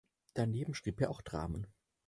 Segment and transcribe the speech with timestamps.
[0.33, 1.67] Daneben schrieb er auch Dramen.